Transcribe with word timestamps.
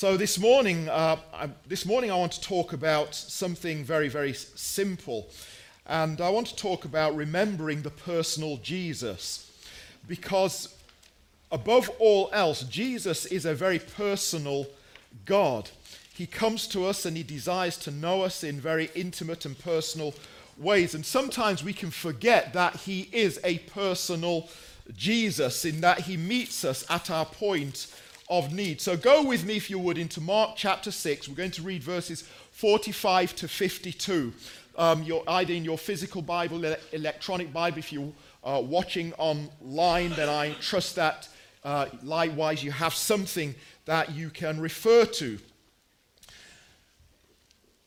So 0.00 0.16
this 0.16 0.38
morning, 0.38 0.88
uh, 0.88 1.18
I, 1.30 1.50
this 1.68 1.84
morning 1.84 2.10
I 2.10 2.16
want 2.16 2.32
to 2.32 2.40
talk 2.40 2.72
about 2.72 3.14
something 3.14 3.84
very, 3.84 4.08
very 4.08 4.32
simple, 4.32 5.28
and 5.84 6.22
I 6.22 6.30
want 6.30 6.46
to 6.46 6.56
talk 6.56 6.86
about 6.86 7.14
remembering 7.14 7.82
the 7.82 7.90
personal 7.90 8.56
Jesus, 8.62 9.52
because 10.08 10.74
above 11.52 11.90
all 11.98 12.30
else, 12.32 12.62
Jesus 12.62 13.26
is 13.26 13.44
a 13.44 13.54
very 13.54 13.78
personal 13.78 14.68
God. 15.26 15.68
He 16.14 16.26
comes 16.26 16.66
to 16.68 16.86
us 16.86 17.04
and 17.04 17.14
he 17.14 17.22
desires 17.22 17.76
to 17.80 17.90
know 17.90 18.22
us 18.22 18.42
in 18.42 18.58
very 18.58 18.90
intimate 18.94 19.44
and 19.44 19.58
personal 19.58 20.14
ways, 20.56 20.94
and 20.94 21.04
sometimes 21.04 21.62
we 21.62 21.74
can 21.74 21.90
forget 21.90 22.54
that 22.54 22.74
he 22.76 23.10
is 23.12 23.38
a 23.44 23.58
personal 23.58 24.48
Jesus 24.96 25.66
in 25.66 25.82
that 25.82 26.00
he 26.00 26.16
meets 26.16 26.64
us 26.64 26.86
at 26.88 27.10
our 27.10 27.26
point 27.26 27.86
of 28.30 28.52
need. 28.52 28.80
So 28.80 28.96
go 28.96 29.24
with 29.24 29.44
me, 29.44 29.56
if 29.56 29.68
you 29.68 29.78
would, 29.80 29.98
into 29.98 30.20
Mark 30.20 30.52
chapter 30.56 30.92
6. 30.92 31.28
We're 31.28 31.34
going 31.34 31.50
to 31.50 31.62
read 31.62 31.82
verses 31.82 32.22
45 32.52 33.34
to 33.36 33.48
52. 33.48 34.32
Um, 34.78 35.04
either 35.26 35.52
in 35.52 35.64
your 35.64 35.76
physical 35.76 36.22
Bible, 36.22 36.64
ele- 36.64 36.76
electronic 36.92 37.52
Bible, 37.52 37.78
if 37.78 37.92
you're 37.92 38.12
uh, 38.44 38.62
watching 38.64 39.12
online, 39.14 40.10
then 40.10 40.28
I 40.28 40.52
trust 40.60 40.94
that 40.94 41.28
uh, 41.64 41.86
likewise 42.02 42.62
you 42.62 42.70
have 42.70 42.94
something 42.94 43.54
that 43.84 44.12
you 44.12 44.30
can 44.30 44.60
refer 44.60 45.04
to. 45.04 45.38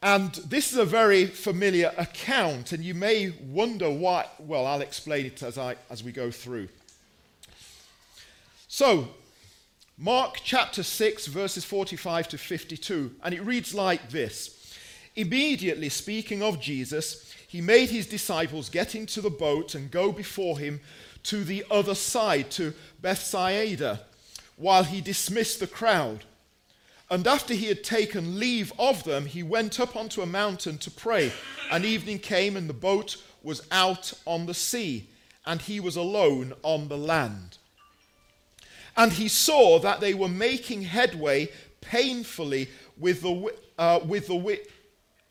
And 0.02 0.34
this 0.34 0.74
is 0.74 0.78
a 0.78 0.86
very 0.86 1.26
familiar 1.26 1.94
account, 1.98 2.74
and 2.74 2.84
you 2.84 2.94
may 2.94 3.30
wonder 3.50 3.90
why. 3.90 4.26
Well, 4.38 4.68
I'll 4.68 4.82
explain 4.82 5.26
it 5.26 5.42
as, 5.42 5.58
I, 5.58 5.78
as 5.90 6.04
we 6.04 6.12
go 6.12 6.30
through. 6.30 6.68
So, 8.68 9.08
Mark 9.98 10.40
chapter 10.44 10.82
6, 10.82 11.28
verses 11.28 11.64
45 11.64 12.30
to 12.30 12.38
52, 12.38 13.16
and 13.24 13.34
it 13.34 13.44
reads 13.44 13.76
like 13.76 14.10
this 14.10 14.76
Immediately, 15.16 15.90
speaking 15.90 16.42
of 16.42 16.60
Jesus, 16.60 17.32
he 17.48 17.62
made 17.62 17.90
his 17.92 18.08
disciples 18.08 18.70
get 18.70 18.96
into 18.96 19.22
the 19.22 19.30
boat 19.30 19.76
and 19.76 19.92
go 19.92 20.12
before 20.12 20.58
him 20.58 20.82
to 21.24 21.44
the 21.44 21.64
other 21.70 21.94
side, 21.94 22.50
to 22.52 22.74
Bethsaida, 23.02 24.02
while 24.58 24.84
he 24.84 25.00
dismissed 25.00 25.60
the 25.60 25.68
crowd. 25.68 26.26
And 27.12 27.28
after 27.28 27.54
he 27.54 27.68
had 27.68 27.84
taken 27.84 28.40
leave 28.40 28.74
of 28.80 29.04
them, 29.04 29.28
he 29.28 29.44
went 29.44 29.80
up 29.80 29.96
onto 29.96 30.24
a 30.24 30.26
mountain 30.26 30.80
to 30.80 30.90
pray. 30.90 31.32
And 31.70 31.86
evening 31.86 32.18
came, 32.18 32.58
and 32.58 32.68
the 32.68 32.74
boat 32.74 33.18
was 33.44 33.62
out 33.70 34.14
on 34.26 34.48
the 34.48 34.56
sea, 34.56 35.08
and 35.46 35.62
he 35.62 35.80
was 35.80 35.96
alone 35.96 36.54
on 36.64 36.88
the 36.88 36.98
land. 36.98 37.60
And 38.96 39.12
he 39.12 39.28
saw 39.28 39.80
that 39.80 40.00
they 40.00 40.14
were 40.14 40.28
making 40.28 40.84
headway 40.84 41.50
painfully 41.82 42.70
with 42.98 43.22
the, 43.22 43.54
uh, 43.78 44.00
with 44.06 44.28
the, 44.28 44.60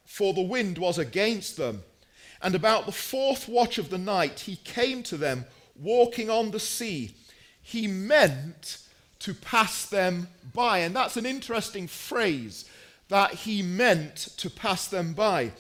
for 0.05 0.35
the 0.35 0.43
wind 0.43 0.79
was 0.79 0.99
against 0.99 1.57
them. 1.57 1.83
And 2.43 2.55
about 2.55 2.87
the 2.87 2.93
fourth 2.93 3.49
watch 3.49 3.79
of 3.79 3.89
the 3.89 3.99
night, 3.99 4.41
he 4.41 4.57
came 4.57 5.03
to 5.05 5.17
them 5.17 5.45
walking 5.77 6.29
on 6.29 6.51
the 6.51 6.61
sea. 6.61 7.15
He 7.63 7.87
meant 7.87 8.79
to 9.21 9.33
pass 9.33 9.87
them 9.87 10.29
by. 10.53 10.79
And 10.79 10.95
that's 10.95 11.17
an 11.17 11.27
interesting 11.27 11.87
phrase 11.87 12.65
that 13.09 13.35
he 13.35 13.63
meant 13.63 14.17
to 14.39 14.51
pass 14.51 14.89
them 14.89 15.13
by. 15.13 15.53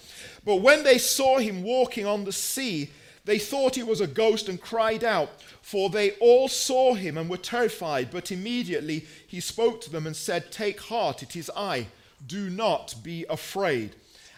But 0.44 0.56
when 0.56 0.82
they 0.82 0.98
saw 0.98 1.38
him 1.38 1.62
walking 1.62 2.06
on 2.06 2.24
the 2.24 2.32
sea, 2.32 2.90
they 3.24 3.38
thought 3.38 3.76
he 3.76 3.82
was 3.82 4.00
a 4.00 4.06
ghost 4.06 4.48
and 4.48 4.60
cried 4.60 5.04
out, 5.04 5.30
for 5.60 5.88
they 5.88 6.12
all 6.12 6.48
saw 6.48 6.94
him 6.94 7.16
and 7.16 7.30
were 7.30 7.36
terrified. 7.36 8.10
But 8.10 8.32
immediately 8.32 9.06
he 9.26 9.40
spoke 9.40 9.80
to 9.82 9.90
them 9.90 10.06
and 10.06 10.16
said, 10.16 10.50
Take 10.50 10.80
heart, 10.80 11.22
it 11.22 11.36
is 11.36 11.50
I. 11.56 11.86
Do 12.26 12.50
not 12.50 12.96
be 13.02 13.24
afraid. 13.30 13.94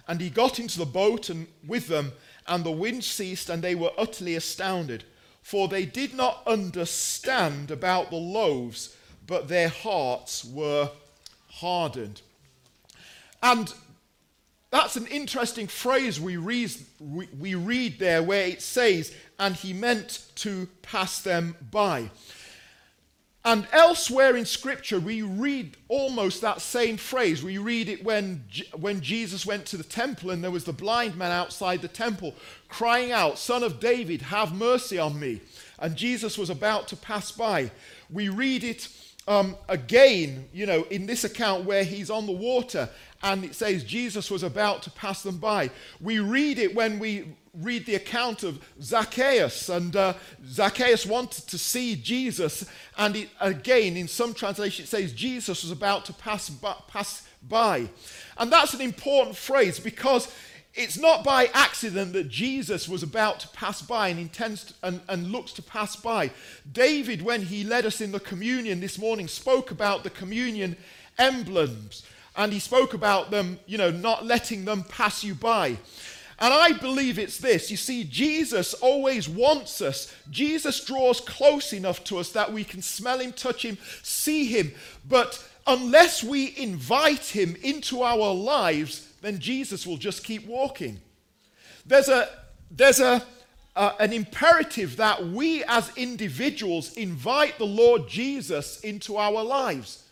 And 0.07 0.21
he 0.21 0.29
got 0.29 0.59
into 0.59 0.79
the 0.79 0.85
boat 0.85 1.31
and 1.31 1.47
with 1.67 1.89
them, 1.89 2.13
and 2.47 2.63
the 2.63 2.71
wind 2.71 3.05
ceased, 3.05 3.49
and 3.49 3.63
they 3.63 3.75
were 3.75 3.93
utterly 3.97 4.35
astounded, 4.35 5.05
for 5.43 5.67
they 5.67 5.87
did 5.87 6.15
not 6.15 6.43
understand 6.47 7.71
about 7.71 8.11
the 8.11 8.17
loaves, 8.17 8.95
but 9.27 9.49
their 9.49 9.69
hearts 9.69 10.45
were 10.45 10.91
hardened. 11.49 12.21
And 13.43 13.73
that's 14.75 14.97
an 14.97 15.07
interesting 15.07 15.69
phrase 15.69 16.21
we 16.21 16.37
read, 16.37 16.69
we 16.99 17.55
read 17.55 18.01
there 18.01 18.25
where 18.25 18.45
it 18.45 18.61
says, 18.61 19.15
and 19.39 19.55
he 19.55 19.73
meant 19.73 20.27
to 20.35 20.67
pass 20.83 21.23
them 21.23 21.55
by. 21.71 22.11
And 23.45 23.69
elsewhere 23.71 24.35
in 24.35 24.45
Scripture, 24.45 24.99
we 24.99 25.23
read 25.23 25.77
almost 25.87 26.41
that 26.41 26.61
same 26.61 26.97
phrase. 26.97 27.41
We 27.41 27.59
read 27.59 27.89
it 27.89 28.03
when, 28.03 28.43
when 28.75 29.01
Jesus 29.01 29.47
went 29.47 29.65
to 29.67 29.77
the 29.77 29.85
temple 29.85 30.31
and 30.31 30.43
there 30.43 30.51
was 30.51 30.65
the 30.65 30.73
blind 30.73 31.15
man 31.15 31.31
outside 31.31 31.81
the 31.81 31.87
temple 31.87 32.35
crying 32.69 33.13
out, 33.13 33.39
Son 33.39 33.63
of 33.63 33.79
David, 33.79 34.23
have 34.23 34.53
mercy 34.57 34.99
on 34.99 35.21
me. 35.21 35.41
And 35.79 35.95
Jesus 35.95 36.37
was 36.37 36.51
about 36.51 36.89
to 36.89 36.97
pass 36.97 37.31
by. 37.31 37.71
We 38.11 38.29
read 38.29 38.65
it 38.65 38.89
um, 39.29 39.57
again, 39.69 40.49
you 40.53 40.67
know, 40.67 40.83
in 40.91 41.07
this 41.07 41.23
account 41.23 41.65
where 41.65 41.85
he's 41.85 42.11
on 42.11 42.27
the 42.27 42.33
water 42.33 42.89
and 43.25 43.43
it 43.43 43.55
says 43.55 43.83
Jesus 43.83 44.31
was 44.31 44.43
about 44.43 44.83
to 44.83 44.91
pass 44.91 45.23
them 45.23 45.39
by. 45.39 45.71
We 45.99 46.19
read 46.19 46.59
it 46.59 46.75
when 46.75 46.99
we 46.99 47.35
read 47.55 47.87
the 47.87 47.95
account 47.95 48.43
of 48.43 48.63
Zacchaeus, 48.83 49.71
and 49.71 49.97
uh, 49.97 50.13
Zacchaeus 50.47 51.07
wanted 51.07 51.47
to 51.49 51.57
see 51.57 51.97
Jesus, 51.97 52.69
and 52.99 53.17
it, 53.17 53.31
again, 53.41 53.97
in 53.97 54.09
some 54.09 54.35
translation, 54.35 54.85
it 54.85 54.89
says 54.89 55.13
Jesus 55.13 55.63
was 55.63 55.73
about 55.73 56.05
to 56.05 56.13
pass 56.13 56.51
by, 56.51 56.75
pass 56.87 57.27
by. 57.49 57.89
And 58.37 58.53
that's 58.53 58.75
an 58.75 58.83
important 58.83 59.37
phrase 59.37 59.81
because 59.81 60.31
it's 60.75 60.99
not 60.99 61.25
by 61.25 61.47
accident 61.55 62.13
that 62.13 62.29
Jesus 62.29 62.89
was 62.89 63.03
about 63.03 63.41
to 63.41 63.49
pass 63.49 63.81
by 63.81 64.09
and 64.09 64.19
intends 64.19 64.65
to, 64.65 64.75
and, 64.83 65.01
and 65.09 65.33
looks 65.33 65.53
to 65.55 65.63
pass 65.63 65.97
by. 65.97 66.31
David, 66.71 67.23
when 67.23 67.41
he 67.41 67.65
led 67.65 67.87
us 67.87 68.03
in 68.03 68.13
the 68.13 68.21
communion 68.21 68.81
this 68.81 68.99
morning, 68.99 69.29
spoke 69.29 69.71
about 69.71 70.03
the 70.03 70.11
communion 70.11 70.77
emblems 71.19 72.05
and 72.37 72.53
he 72.53 72.59
spoke 72.59 72.95
about 72.95 73.31
them, 73.31 73.59
you 73.67 73.79
know, 73.79 73.91
not 73.91 74.27
letting 74.27 74.65
them 74.65 74.83
pass 74.85 75.23
you 75.23 75.35
by. 75.35 75.77
And 76.39 76.53
I 76.53 76.73
believe 76.73 77.19
it's 77.19 77.39
this. 77.39 77.71
You 77.71 77.77
see, 77.77 78.05
Jesus 78.05 78.75
always 78.75 79.29
wants 79.29 79.81
us. 79.81 80.13
Jesus 80.31 80.85
draws 80.85 81.21
close 81.21 81.73
enough 81.73 82.03
to 82.05 82.19
us 82.19 82.31
that 82.33 82.53
we 82.53 82.65
can 82.65 82.83
smell 82.83 83.21
him, 83.21 83.33
touch 83.33 83.65
him, 83.65 83.79
see 84.03 84.47
him. 84.47 84.73
But 85.09 85.43
unless 85.67 86.25
we 86.25 86.57
invite 86.57 87.27
him 87.27 87.57
into 87.63 88.03
our 88.03 88.35
lives, 88.35 89.09
then 89.23 89.39
Jesus 89.39 89.87
will 89.87 89.97
just 89.97 90.25
keep 90.25 90.47
walking. 90.47 91.01
There's, 91.87 92.09
a, 92.09 92.29
there's 92.71 93.01
a, 93.01 93.25
uh, 93.77 93.93
an 94.01 94.13
imperative 94.13 94.97
that 94.97 95.25
we 95.25 95.63
as 95.65 95.97
individuals 95.97 96.95
invite 96.95 97.59
the 97.59 97.65
Lord 97.65 98.09
Jesus 98.09 98.81
into 98.81 99.17
our 99.17 99.43
lives. 99.45 100.04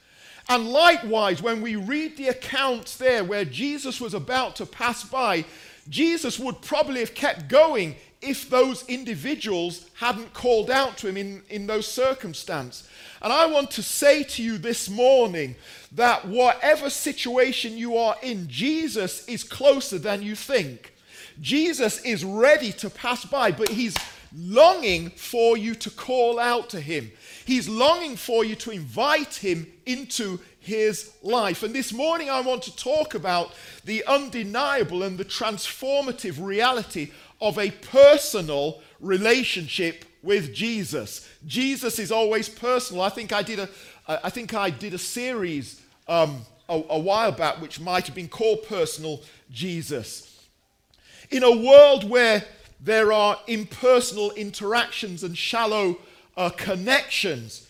And 0.48 0.68
likewise, 0.68 1.40
when 1.40 1.60
we 1.62 1.76
read 1.76 2.16
the 2.16 2.28
accounts 2.28 2.96
there 2.96 3.24
where 3.24 3.44
Jesus 3.44 4.00
was 4.00 4.14
about 4.14 4.56
to 4.56 4.66
pass 4.66 5.04
by, 5.04 5.44
Jesus 5.88 6.38
would 6.38 6.60
probably 6.62 7.00
have 7.00 7.14
kept 7.14 7.48
going 7.48 7.96
if 8.20 8.48
those 8.48 8.84
individuals 8.86 9.90
hadn't 9.94 10.32
called 10.32 10.70
out 10.70 10.96
to 10.98 11.08
him 11.08 11.16
in, 11.16 11.42
in 11.50 11.66
those 11.66 11.88
circumstances. 11.88 12.88
And 13.20 13.32
I 13.32 13.46
want 13.46 13.70
to 13.72 13.82
say 13.82 14.22
to 14.24 14.42
you 14.42 14.58
this 14.58 14.88
morning 14.88 15.56
that 15.92 16.26
whatever 16.26 16.88
situation 16.88 17.76
you 17.76 17.96
are 17.96 18.16
in, 18.22 18.48
Jesus 18.48 19.26
is 19.28 19.42
closer 19.42 19.98
than 19.98 20.22
you 20.22 20.36
think. 20.36 20.92
Jesus 21.40 22.00
is 22.02 22.24
ready 22.24 22.72
to 22.72 22.90
pass 22.90 23.24
by, 23.24 23.50
but 23.50 23.68
he's 23.68 23.96
longing 24.36 25.10
for 25.10 25.56
you 25.56 25.74
to 25.74 25.90
call 25.90 26.38
out 26.38 26.70
to 26.70 26.80
him. 26.80 27.10
He's 27.44 27.68
longing 27.68 28.16
for 28.16 28.44
you 28.44 28.54
to 28.56 28.70
invite 28.70 29.34
him 29.34 29.66
into 29.86 30.40
his 30.60 31.12
life. 31.22 31.62
And 31.62 31.74
this 31.74 31.92
morning, 31.92 32.30
I 32.30 32.40
want 32.40 32.62
to 32.62 32.76
talk 32.76 33.14
about 33.14 33.52
the 33.84 34.04
undeniable 34.06 35.02
and 35.02 35.18
the 35.18 35.24
transformative 35.24 36.44
reality 36.44 37.10
of 37.40 37.58
a 37.58 37.70
personal 37.70 38.80
relationship 39.00 40.04
with 40.22 40.54
Jesus. 40.54 41.28
Jesus 41.46 41.98
is 41.98 42.12
always 42.12 42.48
personal. 42.48 43.02
I 43.02 43.08
think 43.08 43.32
I 43.32 43.42
did 43.42 43.58
a, 43.58 43.68
I 44.06 44.30
think 44.30 44.54
I 44.54 44.70
did 44.70 44.94
a 44.94 44.98
series 44.98 45.82
um, 46.06 46.42
a, 46.68 46.80
a 46.90 46.98
while 46.98 47.32
back 47.32 47.60
which 47.60 47.80
might 47.80 48.06
have 48.06 48.14
been 48.14 48.28
called 48.28 48.64
Personal 48.66 49.20
Jesus. 49.50 50.46
In 51.30 51.42
a 51.42 51.50
world 51.50 52.08
where 52.08 52.44
there 52.80 53.12
are 53.12 53.38
impersonal 53.46 54.30
interactions 54.32 55.22
and 55.22 55.36
shallow 55.36 55.98
uh, 56.36 56.50
connections, 56.50 57.66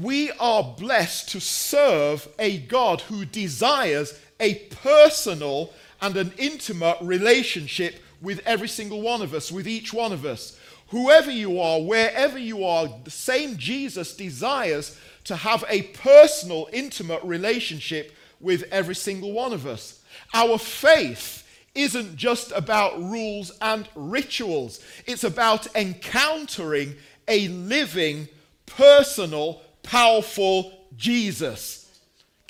we 0.00 0.30
are 0.32 0.62
blessed 0.62 1.30
to 1.30 1.40
serve 1.40 2.28
a 2.38 2.58
God 2.58 3.00
who 3.02 3.24
desires 3.24 4.18
a 4.38 4.54
personal 4.82 5.72
and 6.00 6.16
an 6.16 6.32
intimate 6.38 6.98
relationship 7.00 8.00
with 8.22 8.40
every 8.46 8.68
single 8.68 9.00
one 9.00 9.22
of 9.22 9.34
us, 9.34 9.50
with 9.50 9.66
each 9.66 9.92
one 9.92 10.12
of 10.12 10.24
us. 10.24 10.58
Whoever 10.88 11.30
you 11.30 11.60
are, 11.60 11.80
wherever 11.80 12.38
you 12.38 12.64
are, 12.64 12.88
the 13.04 13.10
same 13.10 13.56
Jesus 13.56 14.14
desires 14.14 14.98
to 15.24 15.36
have 15.36 15.64
a 15.68 15.82
personal, 15.82 16.68
intimate 16.72 17.22
relationship 17.22 18.14
with 18.40 18.64
every 18.70 18.94
single 18.94 19.32
one 19.32 19.52
of 19.52 19.66
us. 19.66 20.02
Our 20.32 20.58
faith 20.58 21.46
isn't 21.74 22.16
just 22.16 22.52
about 22.52 23.00
rules 23.00 23.52
and 23.60 23.88
rituals, 23.94 24.80
it's 25.06 25.24
about 25.24 25.74
encountering 25.76 26.96
a 27.28 27.48
living, 27.48 28.28
personal, 28.66 29.62
powerful 29.82 30.86
Jesus. 30.96 31.79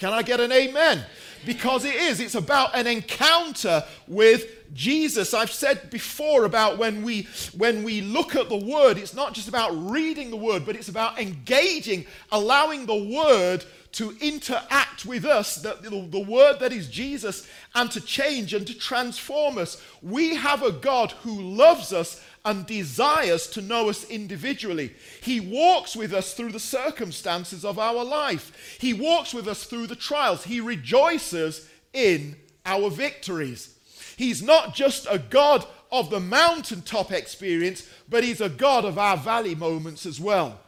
Can 0.01 0.15
I 0.15 0.23
get 0.23 0.41
an 0.41 0.51
amen? 0.51 1.05
Because 1.45 1.85
it 1.85 1.95
is. 1.95 2.21
It's 2.21 2.35
about 2.35 2.75
an 2.75 2.87
encounter 2.87 3.85
with 4.09 4.73
Jesus. 4.73 5.35
I've 5.35 5.53
said 5.53 5.91
before 5.91 6.47
about 6.47 6.79
when 6.79 7.03
we 7.03 7.29
when 7.57 7.83
we 7.83 8.01
look 8.01 8.35
at 8.35 8.49
the 8.49 8.57
word, 8.57 8.97
it's 8.97 9.15
not 9.15 9.35
just 9.35 9.47
about 9.47 9.71
reading 9.73 10.31
the 10.31 10.37
word, 10.37 10.65
but 10.65 10.75
it's 10.75 10.89
about 10.89 11.21
engaging, 11.21 12.07
allowing 12.33 12.87
the 12.87 13.15
word 13.15 13.65
to 13.93 14.17
interact 14.21 15.05
with 15.05 15.25
us, 15.25 15.57
the, 15.57 15.77
the, 15.83 15.91
the, 15.91 16.21
word 16.21 16.61
that 16.61 16.73
is 16.73 16.89
Jesus, 16.89 17.49
and 17.75 17.91
to 17.91 18.01
change 18.01 18.55
and 18.55 18.65
to 18.67 18.79
transform 18.79 19.59
us. 19.59 19.83
We 20.01 20.37
have 20.37 20.63
a 20.63 20.71
God 20.71 21.11
who 21.23 21.43
loves 21.43 21.93
us 21.93 22.25
and 22.45 22.67
desires 22.67 23.47
to 23.49 23.61
know 23.61 23.89
us 23.89 24.05
individually. 24.09 24.95
He 25.23 25.41
walks 25.41 25.95
with 25.95 26.13
us 26.13 26.33
through 26.35 26.53
the 26.53 26.61
circumstances 26.61 27.65
of 27.65 27.79
our 27.79 28.05
life, 28.05 28.79
He 28.81 28.93
walks 28.93 29.35
with 29.35 29.47
us 29.47 29.65
through 29.65 29.87
the 29.87 29.97
trials. 29.97 30.45
He 30.45 30.61
rejoices 30.61 31.69
in 31.93 32.37
our 32.65 32.91
victories. 32.91 33.77
He's 34.17 34.43
not 34.43 34.75
just 34.75 35.07
a 35.11 35.19
God 35.19 35.67
of 35.91 36.11
the 36.11 36.21
mountaintop 36.21 37.13
experience, 37.13 37.89
but 38.09 38.25
He's 38.25 38.41
a 38.41 38.49
God 38.49 38.85
of 38.85 38.99
our 38.99 39.17
valley 39.17 39.55
moments 39.55 40.07
as 40.07 40.21
well. 40.21 40.61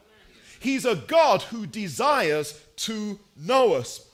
He's 0.59 0.85
a 0.85 0.95
God 0.95 1.43
who 1.43 1.67
desires 1.67 2.59
to 2.77 3.19
know 3.37 3.75
us. 3.75 4.07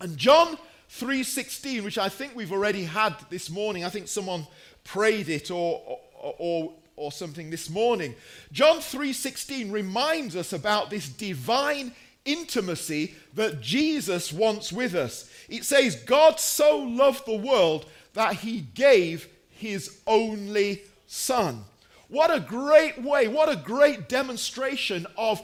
And 0.00 0.16
John 0.16 0.58
3:16, 0.90 1.82
which 1.82 1.98
I 1.98 2.08
think 2.08 2.34
we've 2.34 2.52
already 2.52 2.84
had 2.84 3.16
this 3.30 3.50
morning, 3.50 3.84
I 3.84 3.90
think 3.90 4.08
someone 4.08 4.46
prayed 4.84 5.28
it 5.28 5.50
or, 5.50 5.98
or, 6.20 6.34
or, 6.38 6.72
or 6.98 7.12
something 7.12 7.50
this 7.50 7.70
morning. 7.70 8.14
John 8.52 8.80
3:16 8.80 9.70
reminds 9.70 10.36
us 10.36 10.52
about 10.52 10.90
this 10.90 11.08
divine 11.08 11.94
intimacy 12.24 13.14
that 13.34 13.60
Jesus 13.60 14.32
wants 14.32 14.72
with 14.72 14.94
us. 14.94 15.30
It 15.48 15.64
says, 15.64 15.96
God 15.96 16.38
so 16.38 16.78
loved 16.78 17.24
the 17.24 17.36
world 17.36 17.86
that 18.12 18.34
he 18.34 18.60
gave 18.74 19.28
his 19.50 20.00
only 20.06 20.82
son. 21.06 21.64
What 22.08 22.34
a 22.34 22.40
great 22.40 23.02
way, 23.02 23.28
what 23.28 23.48
a 23.48 23.56
great 23.56 24.08
demonstration 24.08 25.06
of 25.16 25.42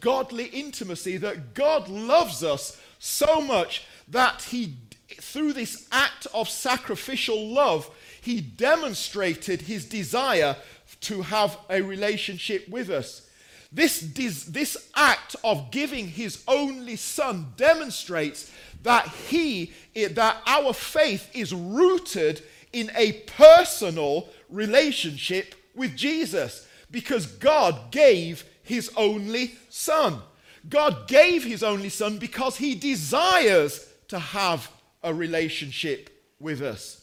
godly 0.00 0.46
intimacy 0.46 1.16
that 1.18 1.54
God 1.54 1.88
loves 1.88 2.42
us 2.42 2.78
so 2.98 3.40
much 3.40 3.84
that 4.08 4.42
he, 4.50 4.74
through 5.20 5.52
this 5.52 5.86
act 5.92 6.26
of 6.32 6.48
sacrificial 6.48 7.48
love, 7.48 7.90
he 8.20 8.40
demonstrated 8.40 9.62
his 9.62 9.84
desire 9.84 10.56
to 11.00 11.22
have 11.22 11.56
a 11.70 11.80
relationship 11.82 12.68
with 12.68 12.90
us. 12.90 13.28
This, 13.70 14.00
this 14.00 14.90
act 14.94 15.36
of 15.44 15.70
giving 15.70 16.08
his 16.08 16.42
only 16.48 16.96
son 16.96 17.52
demonstrates 17.56 18.50
that 18.82 19.08
he 19.28 19.72
that 19.94 20.38
our 20.46 20.72
faith 20.72 21.28
is 21.34 21.52
rooted 21.52 22.42
in 22.72 22.90
a 22.96 23.12
personal 23.26 24.28
relationship 24.48 25.54
with 25.74 25.96
Jesus 25.96 26.66
because 26.90 27.26
God 27.26 27.90
gave 27.90 28.44
his 28.62 28.90
only 28.96 29.54
son. 29.68 30.20
God 30.68 31.08
gave 31.08 31.44
his 31.44 31.62
only 31.62 31.88
son 31.88 32.18
because 32.18 32.56
he 32.56 32.74
desires 32.74 33.92
to 34.08 34.18
have 34.18 34.70
a 35.02 35.12
relationship 35.12 36.10
with 36.40 36.62
us. 36.62 37.02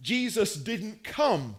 Jesus 0.00 0.54
didn't 0.54 1.02
come 1.04 1.56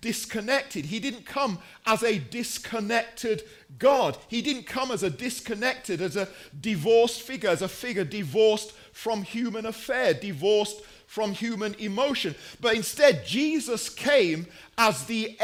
disconnected. 0.00 0.86
He 0.86 1.00
didn't 1.00 1.26
come 1.26 1.58
as 1.86 2.02
a 2.02 2.18
disconnected 2.18 3.42
God. 3.78 4.18
He 4.28 4.42
didn't 4.42 4.66
come 4.66 4.90
as 4.90 5.02
a 5.02 5.10
disconnected, 5.10 6.00
as 6.00 6.16
a 6.16 6.28
divorced 6.60 7.22
figure, 7.22 7.50
as 7.50 7.62
a 7.62 7.68
figure 7.68 8.04
divorced 8.04 8.72
from 8.92 9.22
human 9.22 9.66
affair, 9.66 10.14
divorced 10.14 10.80
from 11.06 11.32
human 11.32 11.74
emotion. 11.74 12.34
But 12.60 12.74
instead, 12.74 13.26
Jesus 13.26 13.88
came 13.88 14.46
as 14.76 15.04
the 15.04 15.36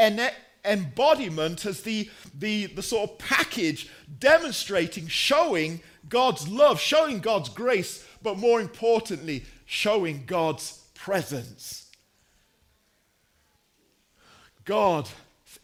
embodiment, 0.65 1.65
as 1.65 1.81
the, 1.81 2.09
the, 2.37 2.67
the 2.67 2.83
sort 2.83 3.11
of 3.11 3.17
package 3.17 3.89
demonstrating, 4.19 5.07
showing 5.07 5.81
God's 6.09 6.47
love, 6.47 6.79
showing 6.79 7.19
God's 7.19 7.49
grace, 7.49 8.05
but 8.21 8.37
more 8.37 8.61
importantly, 8.61 9.45
showing 9.65 10.25
God's 10.25 10.81
presence. 10.93 11.82
God, 14.65 15.09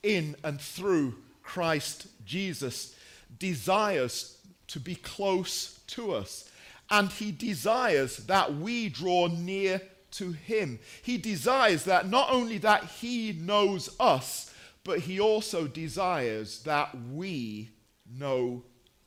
in 0.04 0.36
and 0.44 0.60
through 0.60 1.16
Christ 1.44 2.08
Jesus, 2.26 2.96
desires 3.38 4.38
to 4.68 4.80
be 4.80 4.96
close 4.96 5.80
to 5.88 6.14
us. 6.14 6.50
And 6.90 7.12
he 7.12 7.32
desires 7.32 8.18
that 8.18 8.56
we 8.56 8.90
draw 8.90 9.28
near 9.28 9.82
to 10.12 10.32
him. 10.32 10.80
He 11.02 11.18
desires 11.18 11.84
that 11.86 12.10
not 12.10 12.32
only 12.32 12.58
that 12.60 12.84
he 12.86 13.34
knows 13.34 13.90
us, 14.00 14.54
but 14.84 15.00
he 15.00 15.20
also 15.20 15.68
desires 15.68 16.64
that 16.64 16.96
we 17.14 17.70
know 18.12 18.64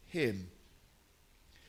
him. 0.07 0.49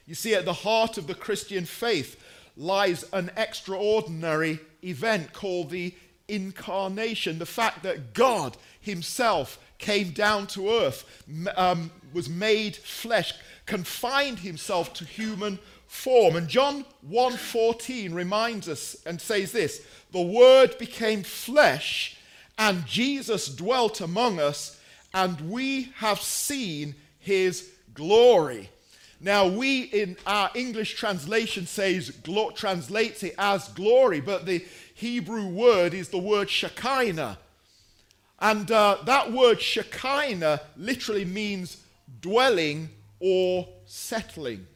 You 0.05 0.15
see, 0.15 0.35
at 0.35 0.45
the 0.45 0.53
heart 0.53 0.97
of 0.97 1.07
the 1.07 1.15
Christian 1.15 1.65
faith 1.65 2.21
lies 2.55 3.05
an 3.13 3.31
extraordinary 3.35 4.59
event 4.83 5.33
called 5.33 5.69
the 5.69 5.95
incarnation, 6.27 7.39
the 7.39 7.45
fact 7.45 7.83
that 7.83 8.13
God 8.13 8.57
Himself 8.79 9.59
came 9.77 10.11
down 10.11 10.47
to 10.47 10.69
earth, 10.69 11.23
um, 11.55 11.91
was 12.13 12.29
made 12.29 12.75
flesh, 12.75 13.33
confined 13.65 14.39
Himself 14.39 14.93
to 14.93 15.05
human 15.05 15.59
form. 15.87 16.35
And 16.35 16.47
John 16.47 16.85
1:14 17.07 18.13
reminds 18.13 18.67
us 18.67 18.95
and 19.05 19.21
says 19.21 19.51
this: 19.51 19.81
"The 20.11 20.21
Word 20.21 20.77
became 20.77 21.23
flesh, 21.23 22.15
and 22.57 22.85
Jesus 22.87 23.47
dwelt 23.47 24.01
among 24.01 24.39
us, 24.39 24.77
and 25.13 25.51
we 25.51 25.91
have 25.97 26.21
seen 26.21 26.95
His 27.19 27.69
glory." 27.93 28.69
Now, 29.23 29.47
we 29.47 29.83
in 29.83 30.17
our 30.27 30.51
English 30.53 30.95
translation 30.95 31.65
says 31.65 32.11
translates 32.55 33.23
it 33.23 33.35
as 33.37 33.69
glory, 33.69 34.19
but 34.19 34.45
the 34.45 34.65
Hebrew 34.93 35.47
word 35.47 35.93
is 35.93 36.09
the 36.09 36.17
word 36.17 36.49
Shekinah. 36.49 37.37
And 38.39 38.69
uh, 38.71 38.97
that 39.05 39.31
word 39.31 39.61
Shekinah 39.61 40.61
literally 40.77 41.25
means 41.25 41.77
dwelling 42.21 42.89
or 43.19 43.67
settling. 43.85 44.67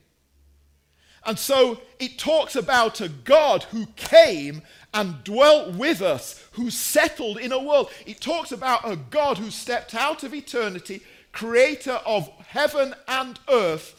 And 1.26 1.38
so 1.38 1.82
it 2.00 2.18
talks 2.18 2.56
about 2.56 3.02
a 3.02 3.10
God 3.10 3.64
who 3.64 3.88
came 3.98 4.62
and 4.94 5.24
dwelt 5.26 5.74
with 5.76 6.02
us, 6.02 6.44
who 6.54 6.70
settled 6.70 7.38
in 7.38 7.52
a 7.52 7.62
world. 7.62 7.92
It 8.06 8.22
talks 8.22 8.54
about 8.54 8.90
a 8.90 8.96
God 8.96 9.38
who 9.38 9.52
stepped 9.52 9.94
out 9.94 10.24
of 10.24 10.34
eternity, 10.34 11.02
creator 11.34 12.00
of 12.06 12.30
heaven 12.48 12.96
and 13.10 13.38
earth, 13.50 13.97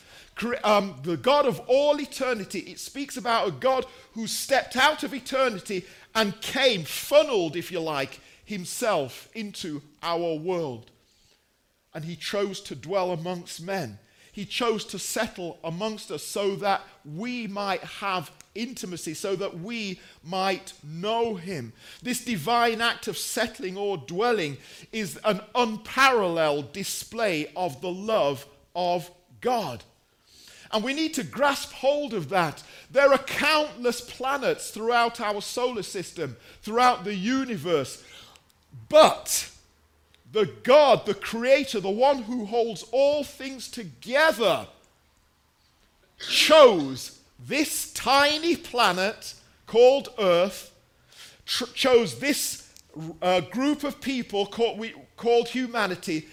um, 0.64 0.96
the 1.02 1.16
God 1.16 1.46
of 1.46 1.60
all 1.66 2.00
eternity. 2.00 2.60
It 2.60 2.78
speaks 2.78 3.16
about 3.16 3.48
a 3.48 3.52
God 3.52 3.86
who 4.12 4.26
stepped 4.26 4.76
out 4.76 5.02
of 5.02 5.14
eternity 5.14 5.84
and 6.14 6.40
came, 6.40 6.84
funneled, 6.84 7.56
if 7.56 7.70
you 7.70 7.80
like, 7.80 8.20
himself 8.44 9.28
into 9.34 9.82
our 10.02 10.34
world. 10.34 10.90
And 11.94 12.04
he 12.04 12.16
chose 12.16 12.60
to 12.62 12.74
dwell 12.74 13.12
amongst 13.12 13.60
men. 13.62 13.98
He 14.32 14.44
chose 14.44 14.84
to 14.86 14.98
settle 14.98 15.58
amongst 15.64 16.10
us 16.10 16.22
so 16.22 16.54
that 16.56 16.82
we 17.04 17.46
might 17.46 17.82
have 17.82 18.30
intimacy, 18.54 19.14
so 19.14 19.34
that 19.36 19.58
we 19.58 20.00
might 20.22 20.72
know 20.84 21.34
him. 21.34 21.72
This 22.02 22.24
divine 22.24 22.80
act 22.80 23.08
of 23.08 23.18
settling 23.18 23.76
or 23.76 23.96
dwelling 23.96 24.58
is 24.92 25.18
an 25.24 25.40
unparalleled 25.54 26.72
display 26.72 27.50
of 27.56 27.80
the 27.80 27.90
love 27.90 28.46
of 28.76 29.10
God. 29.40 29.82
And 30.72 30.84
we 30.84 30.92
need 30.92 31.14
to 31.14 31.24
grasp 31.24 31.72
hold 31.72 32.12
of 32.12 32.28
that. 32.28 32.62
There 32.90 33.12
are 33.12 33.18
countless 33.18 34.00
planets 34.00 34.70
throughout 34.70 35.20
our 35.20 35.40
solar 35.40 35.82
system, 35.82 36.36
throughout 36.62 37.04
the 37.04 37.14
universe. 37.14 38.04
But 38.88 39.50
the 40.30 40.46
God, 40.62 41.06
the 41.06 41.14
Creator, 41.14 41.80
the 41.80 41.90
one 41.90 42.22
who 42.22 42.44
holds 42.44 42.82
all 42.92 43.24
things 43.24 43.68
together, 43.68 44.66
chose 46.18 47.18
this 47.38 47.92
tiny 47.92 48.56
planet 48.56 49.34
called 49.66 50.10
Earth, 50.18 50.72
tr- 51.46 51.66
chose 51.74 52.18
this 52.18 52.72
uh, 53.22 53.40
group 53.40 53.84
of 53.84 54.00
people 54.00 54.46
called, 54.46 54.78
we, 54.78 54.94
called 55.16 55.48
humanity 55.48 56.26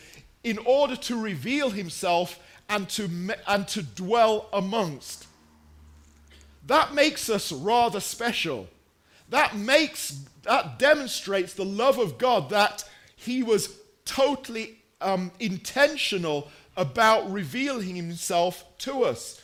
in 0.43 0.57
order 0.59 0.95
to 0.95 1.21
reveal 1.21 1.69
himself 1.69 2.39
and 2.69 2.89
to, 2.89 3.09
and 3.47 3.67
to 3.69 3.83
dwell 3.83 4.49
amongst. 4.51 5.27
That 6.67 6.93
makes 6.93 7.29
us 7.29 7.51
rather 7.51 7.99
special. 7.99 8.67
That 9.29 9.55
makes 9.55 10.19
that 10.43 10.77
demonstrates 10.77 11.53
the 11.53 11.65
love 11.65 11.97
of 11.97 12.17
God 12.17 12.51
that 12.51 12.87
He 13.15 13.41
was 13.43 13.75
totally 14.05 14.77
um, 15.01 15.31
intentional 15.39 16.49
about 16.77 17.31
revealing 17.31 17.95
Himself 17.95 18.63
to 18.79 19.03
us. 19.03 19.41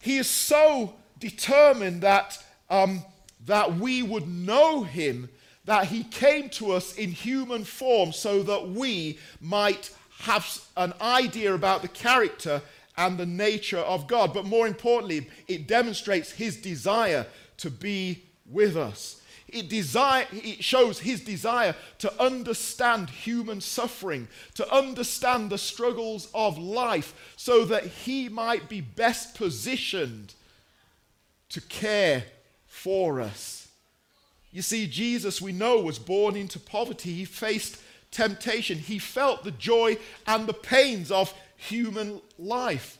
He 0.00 0.18
is 0.18 0.28
so 0.28 0.94
determined 1.18 2.02
that 2.02 2.42
um, 2.68 3.02
that 3.46 3.76
we 3.76 4.02
would 4.02 4.28
know 4.28 4.82
Him 4.82 5.30
that 5.64 5.86
He 5.86 6.04
came 6.04 6.48
to 6.50 6.72
us 6.72 6.94
in 6.94 7.10
human 7.10 7.64
form 7.64 8.12
so 8.12 8.42
that 8.42 8.68
we 8.68 9.18
might 9.40 9.90
have 10.20 10.60
an 10.76 10.92
idea 11.00 11.54
about 11.54 11.82
the 11.82 11.88
character 11.88 12.62
and 12.96 13.18
the 13.18 13.26
nature 13.26 13.78
of 13.78 14.06
God. 14.06 14.32
But 14.32 14.44
more 14.44 14.66
importantly, 14.66 15.28
it 15.48 15.66
demonstrates 15.66 16.32
His 16.32 16.56
desire 16.56 17.26
to 17.58 17.70
be 17.70 18.22
with 18.50 18.76
us. 18.76 19.20
It, 19.48 19.68
desire, 19.68 20.26
it 20.32 20.62
shows 20.64 20.98
his 20.98 21.20
desire 21.20 21.76
to 21.98 22.22
understand 22.22 23.08
human 23.08 23.60
suffering, 23.60 24.26
to 24.54 24.74
understand 24.74 25.50
the 25.50 25.58
struggles 25.58 26.28
of 26.34 26.58
life, 26.58 27.14
so 27.36 27.64
that 27.66 27.86
he 27.86 28.28
might 28.28 28.68
be 28.68 28.80
best 28.80 29.36
positioned 29.36 30.34
to 31.50 31.60
care 31.60 32.24
for 32.66 33.20
us. 33.20 33.68
You 34.52 34.62
see, 34.62 34.86
Jesus, 34.88 35.40
we 35.40 35.52
know, 35.52 35.80
was 35.80 35.98
born 35.98 36.34
into 36.34 36.58
poverty. 36.58 37.12
He 37.12 37.24
faced 37.24 37.80
temptation. 38.16 38.78
He 38.78 38.98
felt 38.98 39.44
the 39.44 39.50
joy 39.50 39.98
and 40.26 40.46
the 40.46 40.54
pains 40.54 41.10
of 41.10 41.32
human 41.56 42.20
life. 42.38 42.98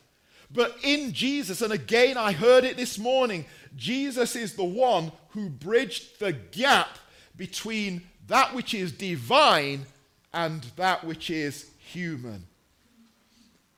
But 0.50 0.76
in 0.82 1.12
Jesus, 1.12 1.62
and 1.62 1.72
again 1.72 2.16
I 2.16 2.32
heard 2.32 2.64
it 2.64 2.76
this 2.76 2.98
morning, 2.98 3.46
Jesus 3.74 4.36
is 4.36 4.54
the 4.54 4.64
one 4.64 5.10
who 5.30 5.48
bridged 5.48 6.20
the 6.20 6.32
gap 6.32 6.98
between 7.36 8.02
that 8.28 8.54
which 8.54 8.74
is 8.74 8.92
divine 8.92 9.86
and 10.32 10.62
that 10.76 11.02
which 11.02 11.30
is 11.30 11.70
human. 11.78 12.46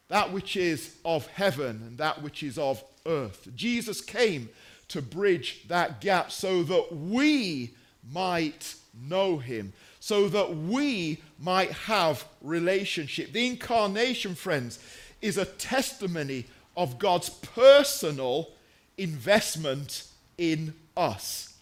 That 0.08 0.32
which 0.32 0.56
is 0.56 0.96
of 1.04 1.26
heaven 1.28 1.82
and 1.86 1.98
that 1.98 2.20
which 2.20 2.42
is 2.42 2.58
of 2.58 2.82
earth. 3.06 3.48
Jesus 3.54 4.00
came 4.00 4.48
to 4.88 5.00
bridge 5.00 5.68
that 5.68 6.00
gap 6.00 6.32
so 6.32 6.62
that 6.64 6.92
we 6.92 7.74
might 8.10 8.74
know 9.00 9.38
him, 9.38 9.72
so 10.00 10.28
that 10.28 10.56
we 10.56 11.18
might 11.38 11.72
have 11.72 12.24
relationship. 12.40 13.32
The 13.32 13.46
incarnation, 13.46 14.34
friends, 14.34 14.78
is 15.20 15.36
a 15.36 15.44
testimony 15.44 16.46
of 16.76 16.98
God's 16.98 17.28
personal 17.30 18.50
investment 18.96 20.04
in 20.36 20.74
us. 20.96 21.54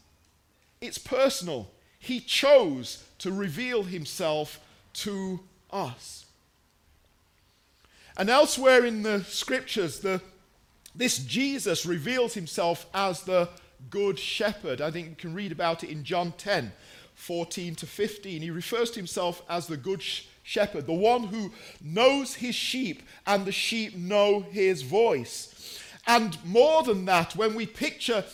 It's 0.80 0.98
personal. 0.98 1.70
He 1.98 2.20
chose 2.20 3.04
to 3.18 3.32
reveal 3.32 3.84
himself 3.84 4.60
to 4.94 5.40
us. 5.70 6.26
And 8.16 8.30
elsewhere 8.30 8.84
in 8.84 9.02
the 9.02 9.24
scriptures, 9.24 10.00
the, 10.00 10.22
this 10.94 11.18
Jesus 11.18 11.84
reveals 11.84 12.34
himself 12.34 12.86
as 12.94 13.22
the 13.22 13.48
good 13.90 14.18
shepherd. 14.18 14.80
I 14.80 14.90
think 14.90 15.08
you 15.08 15.14
can 15.16 15.34
read 15.34 15.52
about 15.52 15.84
it 15.84 15.90
in 15.90 16.04
John 16.04 16.32
10 16.38 16.72
14 17.16 17.74
to 17.74 17.86
15. 17.86 18.42
He 18.42 18.50
refers 18.50 18.90
to 18.92 19.00
himself 19.00 19.42
as 19.48 19.66
the 19.66 19.76
good 19.76 20.02
shepherd, 20.42 20.86
the 20.86 20.92
one 20.92 21.24
who 21.24 21.50
knows 21.82 22.34
his 22.34 22.54
sheep, 22.54 23.02
and 23.26 23.44
the 23.44 23.52
sheep 23.52 23.96
know 23.96 24.40
his 24.40 24.82
voice. 24.82 25.80
And 26.06 26.38
more 26.44 26.84
than 26.84 27.04
that, 27.06 27.34
when 27.34 27.54
we 27.54 27.66
picture 27.66 28.24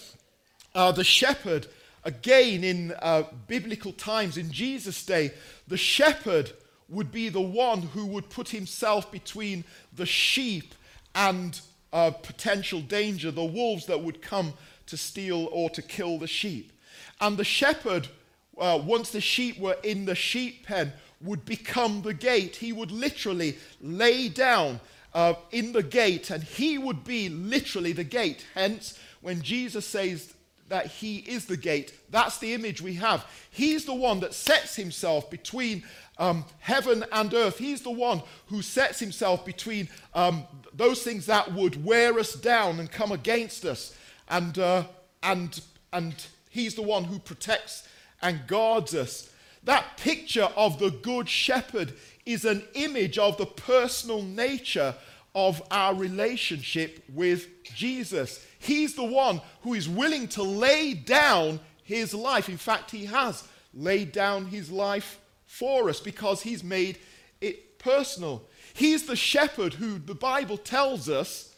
uh, 0.75 0.93
the 0.93 1.05
shepherd 1.05 1.67
again 2.05 2.65
in 2.65 2.93
uh, 3.01 3.25
biblical 3.49 3.93
times, 3.93 4.37
in 4.37 4.51
Jesus' 4.51 5.05
day, 5.07 5.33
the 5.69 5.77
shepherd 5.79 6.53
would 6.89 7.11
be 7.11 7.31
the 7.31 7.41
one 7.41 7.81
who 7.81 8.07
would 8.07 8.29
put 8.29 8.51
himself 8.51 9.11
between 9.11 9.65
the 9.95 10.05
sheep 10.05 10.75
and 11.15 11.61
uh, 11.93 12.11
potential 12.11 12.81
danger, 12.81 13.31
the 13.31 13.45
wolves 13.45 13.87
that 13.87 14.03
would 14.03 14.21
come 14.21 14.53
to 14.87 14.97
steal 14.97 15.49
or 15.53 15.71
to 15.71 15.81
kill 15.81 16.19
the 16.19 16.27
sheep. 16.27 16.73
And 17.21 17.37
the 17.37 17.45
shepherd, 17.45 18.09
uh, 18.59 18.81
once 18.83 19.11
the 19.11 19.21
sheep 19.21 19.59
were 19.59 19.77
in 19.83 20.05
the 20.05 20.15
sheep 20.15 20.67
pen, 20.67 20.93
would 21.21 21.45
become 21.45 22.03
the 22.03 22.15
gate. 22.15 22.57
He 22.57 22.73
would 22.73 22.91
literally 22.91 23.57
lay 23.81 24.29
down 24.29 24.81
uh, 25.15 25.35
in 25.51 25.73
the 25.73 25.83
gate, 25.83 26.31
and 26.31 26.43
he 26.43 26.79
would 26.79 27.05
be 27.05 27.29
literally 27.29 27.93
the 27.93 28.05
gate. 28.05 28.45
Hence, 28.55 28.99
when 29.21 29.41
Jesus 29.43 29.87
says 29.87 30.33
that 30.69 30.87
he 30.87 31.19
is 31.19 31.47
the 31.47 31.57
gate, 31.57 31.95
that's 32.11 32.39
the 32.39 32.55
image 32.55 32.83
we 32.83 32.95
have. 32.95 33.27
He's 33.51 33.85
the 33.85 33.95
one 33.95 34.21
that 34.21 34.35
sets 34.35 34.75
himself 34.75 35.31
between 35.31 35.85
um, 36.19 36.45
heaven 36.61 37.05
and 37.13 37.33
earth. 37.35 37.59
He's 37.59 37.83
the 37.83 37.91
one 37.91 38.23
who 38.47 38.63
sets 38.63 38.99
himself 38.99 39.45
between 39.45 39.89
um, 40.15 40.45
those 40.73 41.03
things 41.03 41.27
that 41.27 41.53
would 41.53 41.85
wear 41.85 42.19
us 42.19 42.35
down 42.35 42.81
and 42.81 42.91
come 42.91 43.13
against 43.13 43.65
us 43.65 43.97
and, 44.29 44.59
uh, 44.59 44.85
and, 45.23 45.61
and 45.93 46.15
He's 46.53 46.75
the 46.75 46.83
one 46.83 47.05
who 47.05 47.19
protects 47.19 47.89
and 48.23 48.47
guards 48.47 48.95
us. 48.95 49.31
That 49.65 49.97
picture 49.97 50.49
of 50.57 50.79
the 50.79 50.91
Good 50.91 51.29
Shepherd 51.29 51.95
is 52.25 52.45
an 52.45 52.63
image 52.75 53.19
of 53.19 53.37
the 53.37 53.47
personal 53.47 54.23
nature 54.23 54.95
of 55.35 55.63
our 55.71 55.95
relationship 55.95 57.03
with 57.13 57.49
Jesus. 57.65 58.45
He's 58.59 58.95
the 58.95 59.05
one 59.05 59.41
who 59.63 59.75
is 59.75 59.89
willing 59.89 60.29
to 60.29 60.43
lay 60.43 60.95
down 60.95 61.61
his 61.85 62.15
life. 62.15 62.49
In 62.49 62.57
fact, 62.57 62.91
he 62.91 63.07
has 63.07 63.47
laid 63.75 64.13
down 64.13 64.47
his 64.47 64.71
life 64.71 65.19
for 65.47 65.89
us 65.89 66.01
because 66.01 66.43
he's 66.43 66.63
made 66.63 66.99
it 67.41 67.79
personal. 67.79 68.43
He's 68.75 69.07
the 69.07 69.17
shepherd 69.17 69.75
who 69.75 69.99
the 69.99 70.15
Bible 70.15 70.57
tells 70.57 71.09
us 71.09 71.55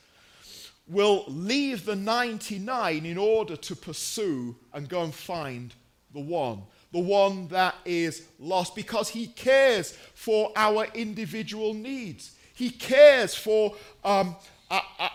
will 0.87 1.25
leave 1.27 1.85
the 1.85 1.97
99 1.97 3.07
in 3.07 3.19
order 3.19 3.57
to 3.57 3.77
pursue 3.77 4.55
and 4.73 4.89
go 4.89 5.03
and 5.03 5.15
find 5.15 5.75
the 6.15 6.21
one, 6.21 6.63
the 6.93 7.01
one 7.01 7.49
that 7.49 7.75
is 7.85 8.27
lost, 8.39 8.75
because 8.75 9.09
he 9.09 9.27
cares 9.27 9.93
for 10.15 10.53
our 10.57 10.87
individual 10.95 11.75
needs. 11.75 12.33
He 12.55 12.71
cares 12.71 13.35
for 13.35 13.75
um, 14.05 14.37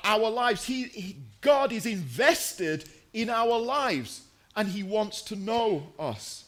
our 0.03 0.29
lives. 0.29 0.65
He, 0.65 0.83
he, 0.83 1.15
God 1.41 1.71
is 1.71 1.85
invested 1.85 2.89
in 3.13 3.29
our 3.29 3.57
lives 3.57 4.23
and 4.55 4.67
he 4.67 4.83
wants 4.83 5.21
to 5.23 5.35
know 5.35 5.87
us. 5.97 6.45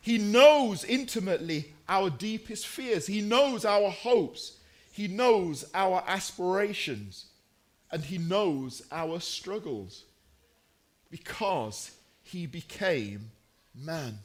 He 0.00 0.18
knows 0.18 0.84
intimately 0.84 1.72
our 1.88 2.10
deepest 2.10 2.66
fears, 2.66 3.06
he 3.06 3.22
knows 3.22 3.64
our 3.64 3.90
hopes, 3.90 4.58
he 4.92 5.08
knows 5.08 5.64
our 5.74 6.04
aspirations 6.06 7.26
and 7.90 8.02
he 8.02 8.18
knows 8.18 8.82
our 8.92 9.20
struggles 9.20 10.04
because 11.10 11.92
he 12.22 12.46
became 12.46 13.30
man. 13.78 14.18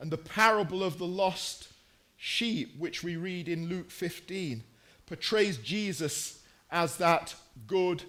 And 0.00 0.10
the 0.10 0.18
parable 0.18 0.82
of 0.82 0.98
the 0.98 1.06
lost 1.06 1.68
sheep, 2.16 2.78
which 2.78 3.02
we 3.02 3.16
read 3.16 3.48
in 3.48 3.68
Luke 3.68 3.90
15, 3.90 4.62
portrays 5.06 5.56
Jesus 5.58 6.40
as 6.70 6.96
that 6.96 7.34
good 7.66 8.02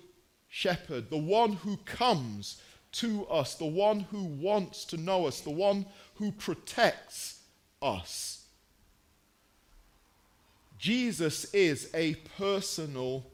shepherd, 0.47 1.09
the 1.09 1.17
one 1.17 1.53
who 1.53 1.77
comes 1.77 2.61
to 2.93 3.25
us, 3.27 3.55
the 3.55 3.65
one 3.65 4.01
who 4.11 4.23
wants 4.23 4.85
to 4.85 4.97
know 4.97 5.27
us, 5.27 5.41
the 5.41 5.49
one 5.49 5.85
who 6.15 6.31
protects 6.31 7.41
us. 7.81 8.45
Jesus 10.77 11.53
is 11.53 11.89
a 11.93 12.15
personal 12.37 13.25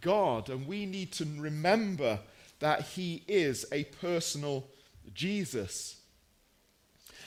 God, 0.00 0.48
and 0.48 0.66
we 0.66 0.86
need 0.86 1.12
to 1.12 1.26
remember 1.36 2.20
that 2.60 2.82
He 2.82 3.24
is 3.28 3.66
a 3.72 3.84
personal 3.84 4.66
Jesus. 5.12 5.99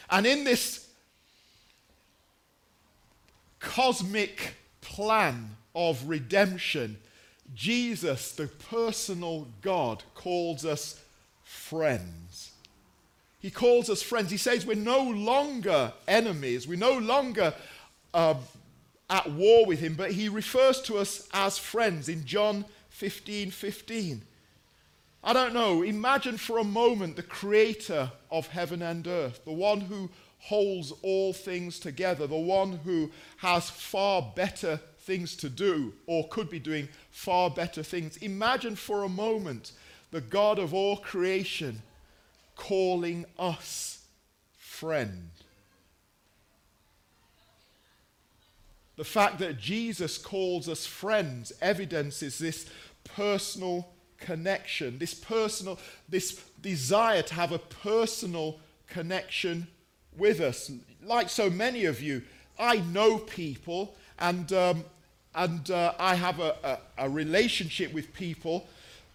And 0.09 0.25
in 0.25 0.43
this 0.43 0.87
cosmic 3.59 4.55
plan 4.81 5.55
of 5.73 6.07
redemption, 6.07 6.97
Jesus, 7.55 8.31
the 8.33 8.47
personal 8.47 9.47
God, 9.61 10.03
calls 10.15 10.65
us 10.65 11.01
friends. 11.43 12.51
He 13.39 13.51
calls 13.51 13.89
us 13.89 14.01
friends. 14.01 14.31
He 14.31 14.37
says 14.37 14.65
we're 14.65 14.75
no 14.75 15.03
longer 15.03 15.93
enemies. 16.07 16.67
We're 16.67 16.77
no 16.77 16.97
longer 16.97 17.53
uh, 18.13 18.35
at 19.09 19.29
war 19.31 19.65
with 19.65 19.79
him, 19.79 19.95
but 19.95 20.11
he 20.11 20.29
refers 20.29 20.81
to 20.83 20.97
us 20.97 21.27
as 21.33 21.57
friends 21.57 22.07
in 22.09 22.25
John 22.25 22.65
15 22.89 23.51
15. 23.51 24.21
I 25.23 25.31
don't 25.31 25.53
know, 25.53 25.83
imagine 25.83 26.37
for 26.37 26.57
a 26.57 26.65
moment 26.65 27.15
the 27.15 27.23
creator 27.23 28.11
of 28.29 28.47
heaven 28.47 28.81
and 28.81 29.07
earth, 29.07 29.45
the 29.45 29.53
one 29.53 29.79
who 29.81 30.09
holds 30.39 30.91
all 31.01 31.31
things 31.31 31.79
together, 31.79 32.27
the 32.27 32.35
one 32.35 32.73
who 32.83 33.09
has 33.37 33.69
far 33.69 34.33
better 34.35 34.81
things 34.99 35.37
to 35.37 35.49
do 35.49 35.93
or 36.07 36.27
could 36.27 36.49
be 36.49 36.59
doing 36.59 36.89
far 37.09 37.49
better 37.49 37.83
things. 37.83 38.17
Imagine 38.17 38.75
for 38.75 39.03
a 39.03 39.09
moment 39.09 39.71
the 40.11 40.19
God 40.19 40.59
of 40.59 40.73
all 40.73 40.97
creation 40.97 41.81
calling 42.57 43.25
us 43.39 44.03
friend. 44.57 45.29
The 48.97 49.05
fact 49.05 49.39
that 49.39 49.57
Jesus 49.57 50.17
calls 50.17 50.67
us 50.67 50.85
friends 50.85 51.53
evidences 51.61 52.37
this 52.37 52.69
personal 53.05 53.87
connection, 54.23 54.97
this 54.97 55.13
personal, 55.13 55.79
this 56.09 56.41
desire 56.61 57.21
to 57.21 57.33
have 57.33 57.51
a 57.51 57.59
personal 57.59 58.59
connection 58.87 59.67
with 60.17 60.39
us. 60.39 60.71
Like 61.03 61.29
so 61.29 61.49
many 61.49 61.85
of 61.85 62.01
you, 62.01 62.21
I 62.57 62.77
know 62.77 63.17
people 63.17 63.95
and, 64.19 64.51
um, 64.53 64.85
and 65.35 65.69
uh, 65.69 65.93
I 65.99 66.15
have 66.15 66.39
a, 66.39 66.55
a, 66.63 67.05
a, 67.05 67.09
relationship 67.09 67.93
with 67.93 68.13
people, 68.13 68.67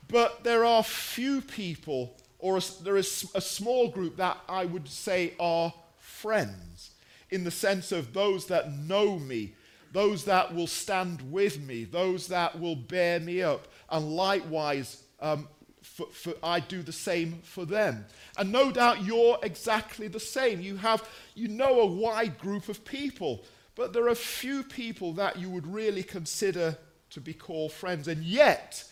but 0.08 0.42
there 0.44 0.64
are 0.64 0.82
few 0.82 1.40
people, 1.40 2.14
or 2.38 2.58
a, 2.58 2.62
there 2.82 2.96
is 2.96 3.30
a 3.34 3.40
small 3.40 3.88
group 3.88 4.16
that 4.16 4.38
I 4.48 4.64
would 4.64 4.88
say 4.88 5.34
are 5.38 5.72
friends, 5.98 6.90
in 7.30 7.44
the 7.44 7.50
sense 7.50 7.92
of 7.92 8.12
those 8.12 8.46
that 8.46 8.72
know 8.72 9.18
me, 9.18 9.52
those 9.92 10.24
that 10.24 10.54
will 10.54 10.66
stand 10.66 11.32
with 11.32 11.60
me, 11.60 11.84
those 11.84 12.26
that 12.28 12.60
will 12.60 12.76
bear 12.76 13.20
me 13.20 13.42
up, 13.42 13.68
and 13.90 14.10
likewise 14.16 15.02
um, 15.20 15.48
for, 15.82 16.06
for, 16.06 16.34
I 16.42 16.60
do 16.60 16.82
the 16.82 16.92
same 16.92 17.40
for 17.42 17.64
them. 17.64 18.04
And 18.36 18.52
no 18.52 18.70
doubt 18.70 19.04
you're 19.04 19.38
exactly 19.42 20.08
the 20.08 20.20
same. 20.20 20.60
You 20.60 20.76
have, 20.76 21.08
you 21.34 21.48
know, 21.48 21.80
a 21.80 21.86
wide 21.86 22.38
group 22.38 22.68
of 22.68 22.84
people, 22.84 23.44
but 23.74 23.92
there 23.92 24.08
are 24.08 24.14
few 24.14 24.62
people 24.62 25.12
that 25.14 25.38
you 25.38 25.50
would 25.50 25.66
really 25.66 26.02
consider 26.02 26.76
to 27.10 27.20
be 27.20 27.34
called 27.34 27.72
friends. 27.72 28.08
And 28.08 28.22
yet, 28.22 28.84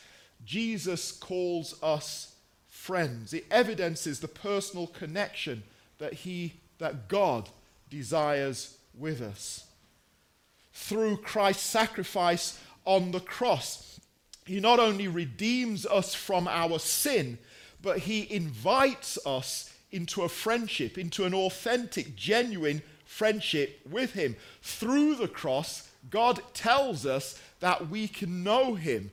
Jesus 0.45 1.12
calls 1.12 1.81
us 1.83 2.35
friends. 2.69 3.35
It 3.35 3.47
evidences 3.50 4.21
the 4.21 4.29
personal 4.29 4.87
connection 4.87 5.62
that 5.99 6.12
he, 6.12 6.55
that 6.79 7.09
God 7.09 7.49
desires 7.91 8.76
with 8.97 9.21
us. 9.21 9.67
Through 10.73 11.19
Christ's 11.19 11.65
sacrifice 11.65 12.61
on 12.85 13.11
the 13.11 13.21
cross, 13.21 14.00
he 14.47 14.61
not 14.61 14.79
only 14.79 15.09
redeems 15.09 15.85
us 15.85 16.15
from 16.15 16.47
our 16.47 16.79
sin, 16.79 17.38
but 17.83 17.99
he 17.99 18.33
invites 18.33 19.19
us 19.26 19.73
into 19.91 20.23
a 20.23 20.29
friendship, 20.29 20.97
into 20.97 21.25
an 21.25 21.35
authentic, 21.35 22.17
genuine 22.17 22.83
friendship 23.05 23.81
with 23.88 24.12
him. 24.12 24.37
Through 24.62 25.17
the 25.17 25.29
cross, 25.29 25.88
God 26.11 26.41
tells 26.55 27.05
us 27.07 27.41
that 27.61 27.88
we 27.88 28.07
can 28.07 28.45
know 28.45 28.75
him. 28.75 29.11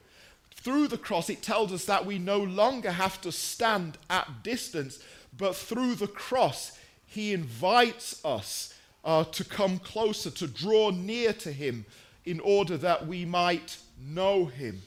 Through 0.55 0.87
the 0.87 0.97
cross, 0.97 1.29
it 1.29 1.41
tells 1.41 1.73
us 1.73 1.85
that 1.85 2.05
we 2.05 2.19
no 2.19 2.37
longer 2.37 2.91
have 2.91 3.19
to 3.21 3.31
stand 3.31 3.97
at 4.09 4.43
distance, 4.43 4.99
but 5.35 5.55
through 5.55 5.95
the 5.95 6.07
cross, 6.07 6.77
he 7.05 7.33
invites 7.33 8.23
us 8.23 8.73
uh, 9.03 9.23
to 9.25 9.43
come 9.43 9.79
closer, 9.79 10.29
to 10.29 10.47
draw 10.47 10.91
near 10.91 11.33
to 11.33 11.51
him 11.51 11.85
in 12.25 12.39
order 12.39 12.77
that 12.77 13.07
we 13.07 13.25
might 13.25 13.77
know 13.99 14.45
him. 14.45 14.81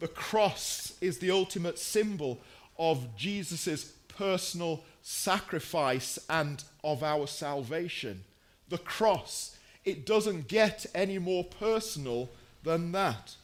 The 0.00 0.08
cross 0.08 0.94
is 1.00 1.18
the 1.18 1.30
ultimate 1.30 1.78
symbol 1.78 2.40
of 2.78 3.16
Jesus' 3.16 3.92
personal 4.08 4.84
sacrifice 5.02 6.18
and 6.28 6.62
of 6.84 7.02
our 7.02 7.26
salvation. 7.26 8.24
The 8.68 8.78
cross, 8.78 9.56
it 9.84 10.06
doesn't 10.06 10.48
get 10.48 10.86
any 10.94 11.18
more 11.18 11.44
personal 11.44 12.28
than 12.62 12.92
that. 12.92 13.34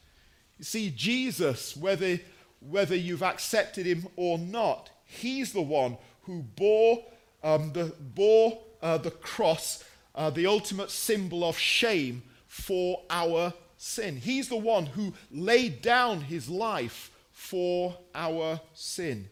You 0.58 0.64
see, 0.64 0.90
Jesus, 0.90 1.76
whether, 1.76 2.20
whether 2.60 2.94
you've 2.94 3.22
accepted 3.22 3.86
him 3.86 4.06
or 4.16 4.38
not, 4.38 4.90
he's 5.04 5.52
the 5.52 5.62
one 5.62 5.96
who 6.22 6.42
bore, 6.56 7.04
um, 7.42 7.72
the, 7.72 7.92
bore 8.14 8.60
uh, 8.82 8.98
the 8.98 9.10
cross, 9.10 9.82
uh, 10.14 10.30
the 10.30 10.46
ultimate 10.46 10.90
symbol 10.90 11.42
of 11.42 11.58
shame 11.58 12.22
for 12.46 13.02
our 13.10 13.52
sin. 13.84 14.16
He's 14.16 14.48
the 14.48 14.56
one 14.56 14.86
who 14.86 15.12
laid 15.30 15.82
down 15.82 16.22
his 16.22 16.48
life 16.48 17.10
for 17.32 17.96
our 18.14 18.60
sin. 18.72 19.28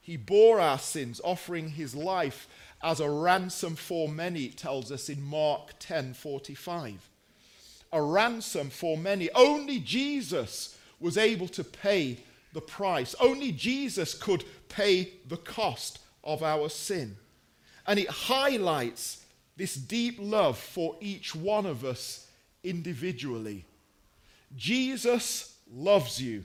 He 0.00 0.16
bore 0.16 0.60
our 0.60 0.78
sins, 0.78 1.20
offering 1.22 1.68
his 1.68 1.94
life 1.94 2.48
as 2.82 3.00
a 3.00 3.08
ransom 3.08 3.76
for 3.76 4.08
many, 4.08 4.44
it 4.44 4.58
tells 4.58 4.92
us 4.92 5.08
in 5.08 5.22
Mark 5.22 5.70
10 5.78 6.12
45. 6.12 7.08
A 7.92 8.02
ransom 8.02 8.68
for 8.68 8.98
many. 8.98 9.30
Only 9.34 9.78
Jesus 9.78 10.76
was 11.00 11.16
able 11.16 11.48
to 11.48 11.64
pay 11.64 12.18
the 12.52 12.60
price. 12.60 13.14
Only 13.18 13.52
Jesus 13.52 14.12
could 14.12 14.44
pay 14.68 15.12
the 15.26 15.38
cost 15.38 16.00
of 16.22 16.42
our 16.42 16.68
sin. 16.68 17.16
And 17.86 17.98
it 17.98 18.08
highlights 18.08 19.24
this 19.56 19.74
deep 19.74 20.16
love 20.18 20.58
for 20.58 20.96
each 21.00 21.34
one 21.34 21.64
of 21.64 21.84
us 21.84 22.26
individually. 22.62 23.64
Jesus 24.56 25.56
loves 25.72 26.20
you. 26.20 26.44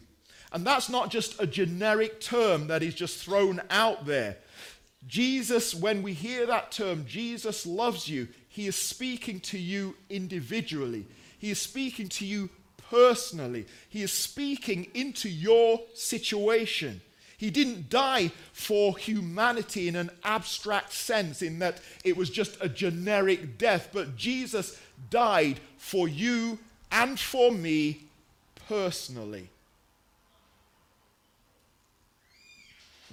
And 0.52 0.66
that's 0.66 0.90
not 0.90 1.12
just 1.12 1.40
a 1.40 1.46
generic 1.46 2.20
term 2.20 2.68
that 2.68 2.82
is 2.82 2.96
just 2.96 3.24
thrown 3.24 3.62
out 3.70 4.06
there. 4.06 4.38
Jesus, 5.08 5.74
when 5.74 6.02
we 6.02 6.14
hear 6.14 6.46
that 6.46 6.72
term, 6.72 7.06
Jesus 7.08 7.66
loves 7.66 8.10
you, 8.10 8.28
he 8.48 8.68
is 8.68 8.76
speaking 8.76 9.40
to 9.42 9.58
you 9.58 9.96
individually. 10.10 11.06
He 11.38 11.52
is 11.52 11.62
speaking 11.62 12.10
to 12.10 12.26
you 12.26 12.50
personally. 12.90 13.66
He 13.88 14.02
is 14.02 14.12
speaking 14.12 14.88
into 14.94 15.30
your 15.30 15.82
situation. 15.94 17.02
He 17.38 17.50
didn't 17.50 17.90
die 17.90 18.32
for 18.52 18.98
humanity 18.98 19.88
in 19.88 19.96
an 19.96 20.10
abstract 20.26 20.92
sense, 20.92 21.42
in 21.42 21.60
that 21.60 21.80
it 22.04 22.18
was 22.18 22.30
just 22.30 22.58
a 22.60 22.68
generic 22.68 23.58
death, 23.58 23.90
but 23.94 24.18
Jesus 24.18 24.78
died 25.10 25.62
for 25.78 26.10
you 26.10 26.60
and 26.92 27.20
for 27.20 27.52
me 27.52 28.04
personally. 28.68 29.50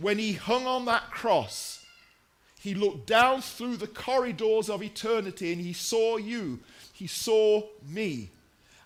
When 0.00 0.18
he 0.18 0.34
hung 0.34 0.66
on 0.66 0.84
that 0.86 1.10
cross, 1.10 1.84
he 2.60 2.74
looked 2.74 3.06
down 3.06 3.42
through 3.42 3.76
the 3.76 3.86
corridors 3.86 4.68
of 4.68 4.82
eternity 4.82 5.52
and 5.52 5.60
he 5.60 5.72
saw 5.72 6.16
you. 6.16 6.58
He 6.92 7.06
saw 7.06 7.62
me. 7.88 8.30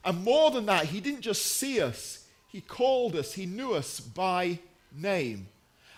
And 0.05 0.23
more 0.25 0.51
than 0.51 0.67
that, 0.67 0.87
he 0.87 1.01
didn't 1.01 1.23
just 1.23 1.45
see 1.45 1.81
us, 1.81 2.27
he 2.49 2.61
called 2.61 3.17
us, 3.17 3.35
he 3.35 3.47
knew 3.47 3.75
us 3.75 4.01
by 4.01 4.59
name. 4.97 5.49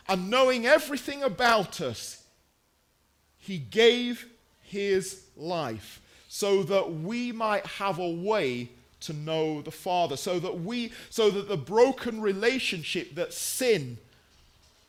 And 0.08 0.28
knowing 0.28 0.66
everything 0.66 1.22
about 1.22 1.80
us, 1.80 2.22
he 3.38 3.58
gave 3.58 4.26
his 4.62 5.24
life 5.36 6.00
so 6.28 6.62
that 6.62 6.92
we 6.92 7.32
might 7.32 7.66
have 7.66 7.98
a 7.98 8.10
way 8.10 8.70
to 9.02 9.12
know 9.12 9.62
the 9.62 9.70
Father, 9.70 10.16
so 10.16 10.38
that 10.38 10.60
we, 10.60 10.92
so 11.10 11.30
that 11.30 11.48
the 11.48 11.56
broken 11.56 12.20
relationship 12.20 13.14
that 13.14 13.32
sin 13.32 13.98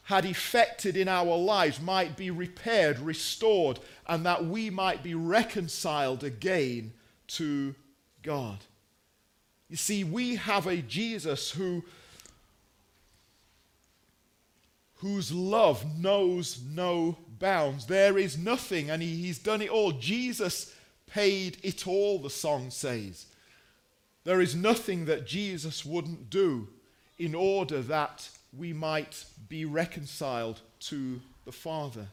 had 0.03 0.25
effected 0.25 0.97
in 0.97 1.07
our 1.07 1.37
lives 1.37 1.79
might 1.79 2.17
be 2.17 2.29
repaired, 2.29 2.99
restored, 2.99 3.79
and 4.07 4.25
that 4.25 4.45
we 4.45 4.69
might 4.69 5.01
be 5.01 5.15
reconciled 5.15 6.23
again 6.23 6.93
to 7.27 7.73
God. 8.21 8.57
You 9.69 9.77
see, 9.77 10.03
we 10.03 10.35
have 10.35 10.67
a 10.67 10.77
Jesus 10.77 11.51
who 11.51 11.83
whose 14.95 15.33
love 15.33 15.99
knows 15.99 16.61
no 16.65 17.17
bounds. 17.39 17.87
There 17.87 18.17
is 18.17 18.37
nothing, 18.37 18.89
and 18.89 19.01
he, 19.01 19.15
he's 19.17 19.37
done 19.37 19.61
it 19.61 19.69
all. 19.69 19.91
Jesus 19.91 20.73
paid 21.07 21.57
it 21.61 21.85
all, 21.85 22.19
the 22.19 22.29
song 22.29 22.69
says. 22.69 23.25
There 24.23 24.41
is 24.41 24.55
nothing 24.55 25.05
that 25.05 25.27
Jesus 25.27 25.85
wouldn't 25.85 26.29
do 26.29 26.67
in 27.19 27.35
order 27.35 27.81
that 27.81 28.29
we 28.57 28.73
might 28.73 29.25
be 29.49 29.65
reconciled 29.65 30.61
to 30.79 31.21
the 31.45 31.51
Father. 31.51 32.07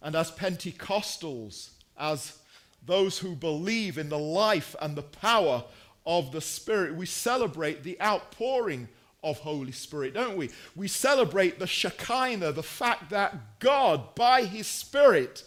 And 0.00 0.14
as 0.14 0.30
Pentecostals, 0.30 1.70
as 1.98 2.38
those 2.86 3.18
who 3.18 3.34
believe 3.34 3.98
in 3.98 4.08
the 4.08 4.18
life 4.18 4.76
and 4.80 4.94
the 4.94 5.02
power 5.02 5.64
of 6.06 6.30
the 6.30 6.40
Spirit, 6.40 6.94
we 6.94 7.06
celebrate 7.06 7.82
the 7.82 8.00
outpouring 8.00 8.88
of 9.24 9.38
Holy 9.38 9.72
Spirit, 9.72 10.14
don't 10.14 10.36
we? 10.36 10.50
We 10.76 10.86
celebrate 10.86 11.58
the 11.58 11.66
Shekinah, 11.66 12.52
the 12.52 12.62
fact 12.62 13.10
that 13.10 13.58
God, 13.58 14.14
by 14.14 14.44
His 14.44 14.68
Spirit, 14.68 15.42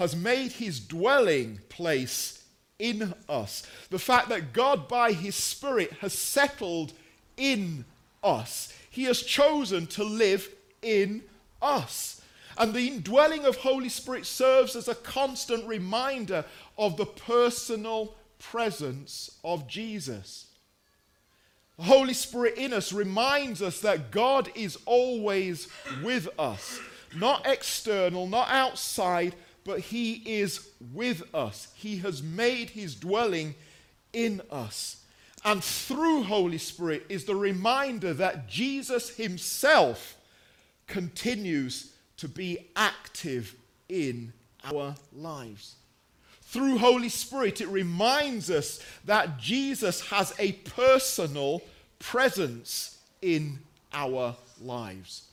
has 0.00 0.16
made 0.16 0.50
his 0.52 0.80
dwelling 0.80 1.60
place 1.68 2.39
in 2.80 3.14
us. 3.28 3.62
The 3.90 3.98
fact 3.98 4.28
that 4.30 4.52
God, 4.52 4.88
by 4.88 5.12
his 5.12 5.36
Spirit, 5.36 5.92
has 6.00 6.12
settled 6.12 6.92
in 7.36 7.84
us. 8.24 8.72
He 8.90 9.04
has 9.04 9.22
chosen 9.22 9.86
to 9.88 10.02
live 10.04 10.48
in 10.82 11.22
us. 11.62 12.20
And 12.58 12.74
the 12.74 12.88
indwelling 12.88 13.44
of 13.44 13.56
Holy 13.56 13.88
Spirit 13.88 14.26
serves 14.26 14.74
as 14.74 14.88
a 14.88 14.94
constant 14.94 15.66
reminder 15.66 16.44
of 16.76 16.96
the 16.96 17.06
personal 17.06 18.14
presence 18.38 19.38
of 19.44 19.68
Jesus. 19.68 20.46
The 21.78 21.84
Holy 21.84 22.12
Spirit 22.12 22.58
in 22.58 22.74
us 22.74 22.92
reminds 22.92 23.62
us 23.62 23.80
that 23.80 24.10
God 24.10 24.50
is 24.54 24.76
always 24.84 25.68
with 26.02 26.28
us, 26.38 26.78
not 27.16 27.46
external, 27.46 28.26
not 28.26 28.48
outside, 28.50 29.34
but 29.64 29.80
He 29.80 30.14
is 30.40 30.68
with 30.92 31.22
us. 31.34 31.68
He 31.74 31.98
has 31.98 32.22
made 32.22 32.70
His 32.70 32.94
dwelling 32.94 33.54
in 34.12 34.42
us. 34.50 35.02
And 35.44 35.62
through 35.64 36.24
Holy 36.24 36.58
Spirit 36.58 37.06
is 37.08 37.24
the 37.24 37.36
reminder 37.36 38.12
that 38.14 38.48
Jesus 38.48 39.10
Himself 39.10 40.16
continues 40.86 41.94
to 42.18 42.28
be 42.28 42.68
active 42.76 43.54
in 43.88 44.32
our 44.64 44.94
lives. 45.14 45.76
Through 46.42 46.78
Holy 46.78 47.08
Spirit, 47.08 47.60
it 47.60 47.68
reminds 47.68 48.50
us 48.50 48.84
that 49.04 49.38
Jesus 49.38 50.00
has 50.08 50.34
a 50.38 50.52
personal 50.52 51.62
presence 51.98 52.98
in 53.22 53.60
our 53.92 54.36
lives. 54.60 55.29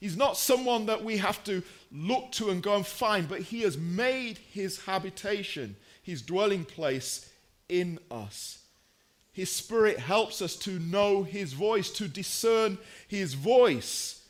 He's 0.00 0.16
not 0.16 0.38
someone 0.38 0.86
that 0.86 1.04
we 1.04 1.18
have 1.18 1.44
to 1.44 1.62
look 1.92 2.32
to 2.32 2.48
and 2.48 2.62
go 2.62 2.74
and 2.74 2.86
find, 2.86 3.28
but 3.28 3.42
He 3.42 3.60
has 3.62 3.76
made 3.76 4.38
His 4.38 4.84
habitation, 4.84 5.76
His 6.02 6.22
dwelling 6.22 6.64
place 6.64 7.30
in 7.68 7.98
us. 8.10 8.62
His 9.30 9.52
Spirit 9.52 9.98
helps 9.98 10.40
us 10.40 10.56
to 10.56 10.78
know 10.78 11.22
His 11.22 11.52
voice, 11.52 11.90
to 11.92 12.08
discern 12.08 12.78
His 13.08 13.34
voice. 13.34 14.24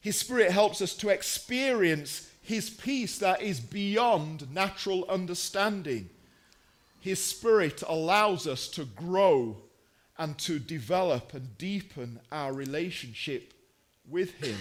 His 0.00 0.16
Spirit 0.16 0.52
helps 0.52 0.80
us 0.80 0.94
to 0.98 1.08
experience 1.08 2.30
His 2.40 2.70
peace 2.70 3.18
that 3.18 3.42
is 3.42 3.58
beyond 3.58 4.54
natural 4.54 5.04
understanding. 5.08 6.10
His 7.00 7.22
Spirit 7.22 7.82
allows 7.88 8.46
us 8.46 8.68
to 8.68 8.84
grow 8.84 9.56
and 10.16 10.38
to 10.38 10.60
develop 10.60 11.34
and 11.34 11.58
deepen 11.58 12.20
our 12.30 12.52
relationship 12.52 13.52
with 14.08 14.32
Him. 14.34 14.56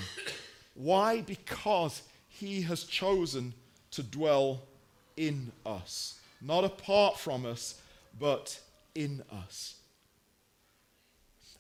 Why? 0.74 1.22
Because 1.22 2.02
He 2.28 2.62
has 2.64 2.84
chosen 2.84 3.54
to 3.92 4.04
dwell 4.04 4.62
in 5.18 5.52
us, 5.66 6.20
not 6.42 6.64
apart 6.64 7.20
from 7.20 7.46
us, 7.46 7.80
but 8.20 8.60
in 8.96 9.24
us. 9.32 9.76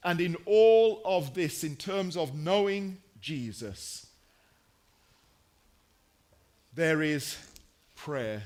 And 0.04 0.20
in 0.20 0.36
all 0.46 1.02
of 1.06 1.34
this, 1.34 1.63
in 1.63 1.76
terms 1.76 2.17
of 2.17 2.34
knowing 2.36 2.98
Jesus, 3.22 4.08
there 6.74 7.02
is 7.04 7.38
prayer. 7.96 8.44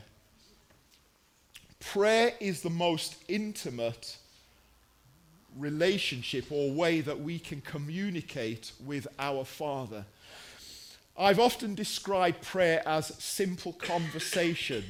Prayer 1.80 2.34
is 2.40 2.62
the 2.62 2.70
most 2.70 3.16
intimate 3.28 4.18
relationship 5.58 6.52
or 6.52 6.72
way 6.72 7.02
that 7.02 7.20
we 7.20 7.40
can 7.40 7.62
communicate 7.62 8.72
with 8.86 9.08
our 9.18 9.46
Father. 9.46 10.06
I've 11.18 11.40
often 11.40 11.76
described 11.76 12.42
prayer 12.42 12.84
as 12.86 13.08
simple 13.24 13.74
conversation 13.74 14.84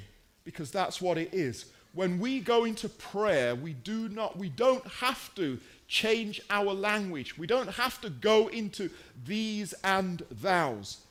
because 0.43 0.71
that's 0.71 1.01
what 1.01 1.17
it 1.17 1.33
is. 1.33 1.65
When 1.93 2.19
we 2.19 2.39
go 2.39 2.65
into 2.65 2.89
prayer, 2.89 3.55
we 3.55 3.73
do 3.73 4.09
not 4.09 4.37
we 4.37 4.49
don't 4.49 4.85
have 4.87 5.33
to 5.35 5.59
change 5.87 6.41
our 6.49 6.73
language. 6.73 7.37
We 7.37 7.47
don't 7.47 7.69
have 7.69 8.01
to 8.01 8.09
go 8.09 8.47
into 8.47 8.89
thees 9.25 9.73
and 9.83 10.23
thous 10.41 11.01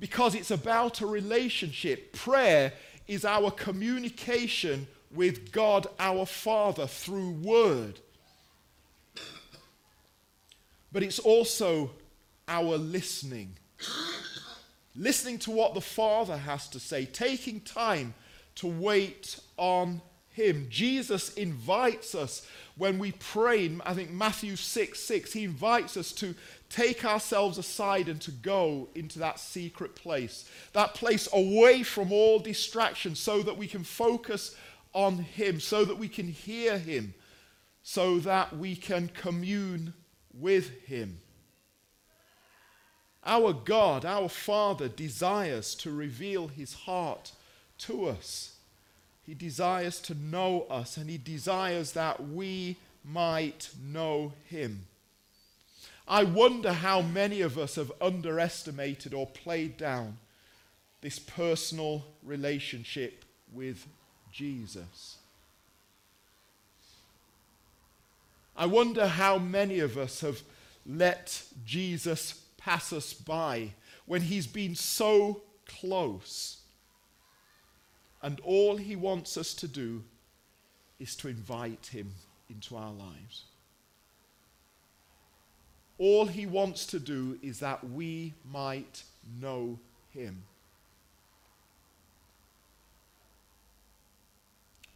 because 0.00 0.34
it's 0.34 0.50
about 0.50 1.00
a 1.00 1.06
relationship. 1.06 2.12
Prayer 2.12 2.72
is 3.06 3.24
our 3.24 3.50
communication 3.50 4.86
with 5.14 5.52
God 5.52 5.86
our 5.98 6.24
Father 6.24 6.86
through 6.86 7.32
word 7.32 8.00
but 10.92 11.02
it's 11.02 11.18
also 11.18 11.90
our 12.48 12.76
listening. 12.76 13.56
listening 14.94 15.38
to 15.38 15.50
what 15.50 15.74
the 15.74 15.80
Father 15.80 16.36
has 16.36 16.68
to 16.68 16.80
say, 16.80 17.06
taking 17.06 17.60
time 17.60 18.14
to 18.56 18.66
wait 18.66 19.40
on 19.56 20.02
Him. 20.30 20.66
Jesus 20.68 21.32
invites 21.34 22.14
us 22.14 22.46
when 22.76 22.98
we 22.98 23.12
pray, 23.12 23.74
I 23.84 23.94
think 23.94 24.10
Matthew 24.10 24.56
6 24.56 24.98
6, 24.98 25.32
He 25.32 25.44
invites 25.44 25.96
us 25.96 26.12
to 26.12 26.34
take 26.68 27.04
ourselves 27.04 27.58
aside 27.58 28.08
and 28.08 28.20
to 28.22 28.30
go 28.30 28.88
into 28.94 29.18
that 29.18 29.38
secret 29.38 29.94
place, 29.94 30.48
that 30.72 30.94
place 30.94 31.28
away 31.32 31.82
from 31.82 32.12
all 32.12 32.38
distractions, 32.38 33.18
so 33.18 33.42
that 33.42 33.56
we 33.56 33.66
can 33.66 33.84
focus 33.84 34.56
on 34.94 35.18
Him, 35.18 35.60
so 35.60 35.84
that 35.84 35.98
we 35.98 36.08
can 36.08 36.28
hear 36.28 36.78
Him, 36.78 37.14
so 37.82 38.18
that 38.20 38.56
we 38.56 38.76
can 38.76 39.08
commune 39.08 39.94
with 40.34 40.70
him. 40.84 41.20
Our 43.24 43.52
God, 43.52 44.04
our 44.04 44.28
Father, 44.28 44.88
desires 44.88 45.74
to 45.76 45.92
reveal 45.92 46.48
his 46.48 46.74
heart 46.74 47.32
to 47.78 48.06
us. 48.06 48.56
He 49.22 49.34
desires 49.34 50.00
to 50.02 50.14
know 50.14 50.62
us, 50.62 50.96
and 50.96 51.08
he 51.08 51.18
desires 51.18 51.92
that 51.92 52.28
we 52.28 52.76
might 53.04 53.70
know 53.80 54.32
him. 54.48 54.86
I 56.08 56.24
wonder 56.24 56.72
how 56.72 57.00
many 57.00 57.40
of 57.40 57.56
us 57.56 57.76
have 57.76 57.92
underestimated 58.00 59.14
or 59.14 59.26
played 59.26 59.76
down 59.76 60.18
this 61.00 61.18
personal 61.18 62.04
relationship 62.24 63.24
with 63.52 63.86
Jesus. 64.32 65.18
I 68.62 68.66
wonder 68.66 69.08
how 69.08 69.38
many 69.38 69.80
of 69.80 69.98
us 69.98 70.20
have 70.20 70.40
let 70.86 71.42
Jesus 71.64 72.44
pass 72.56 72.92
us 72.92 73.12
by 73.12 73.70
when 74.06 74.22
he's 74.22 74.46
been 74.46 74.76
so 74.76 75.42
close. 75.66 76.58
And 78.22 78.38
all 78.44 78.76
he 78.76 78.94
wants 78.94 79.36
us 79.36 79.52
to 79.54 79.66
do 79.66 80.04
is 81.00 81.16
to 81.16 81.26
invite 81.26 81.86
him 81.86 82.12
into 82.48 82.76
our 82.76 82.92
lives. 82.92 83.46
All 85.98 86.26
he 86.26 86.46
wants 86.46 86.86
to 86.86 87.00
do 87.00 87.40
is 87.42 87.58
that 87.58 87.82
we 87.90 88.32
might 88.48 89.02
know 89.40 89.80
him. 90.10 90.44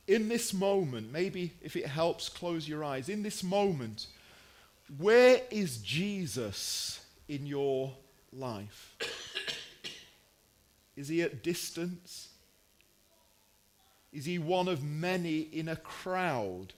In 0.06 0.28
this 0.28 0.54
moment, 0.54 1.12
maybe 1.12 1.52
if 1.62 1.76
it 1.76 1.86
helps, 1.86 2.28
close 2.28 2.68
your 2.68 2.84
eyes. 2.84 3.08
In 3.08 3.22
this 3.22 3.42
moment, 3.42 4.06
where 4.98 5.40
is 5.50 5.78
Jesus 5.78 7.04
in 7.28 7.46
your 7.46 7.92
life? 8.32 8.96
Is 10.96 11.08
he 11.08 11.22
at 11.22 11.42
distance? 11.42 12.28
Is 14.12 14.24
he 14.24 14.38
one 14.38 14.68
of 14.68 14.82
many 14.82 15.40
in 15.40 15.68
a 15.68 15.76
crowd? 15.76 16.72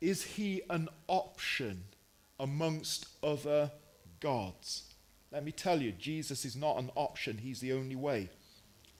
Is 0.00 0.22
he 0.22 0.62
an 0.68 0.88
option 1.08 1.84
amongst 2.38 3.08
other 3.22 3.70
gods? 4.20 4.84
Let 5.32 5.44
me 5.44 5.52
tell 5.52 5.80
you, 5.80 5.92
Jesus 5.92 6.44
is 6.44 6.54
not 6.54 6.78
an 6.78 6.90
option, 6.94 7.38
he's 7.38 7.60
the 7.60 7.72
only 7.72 7.96
way. 7.96 8.28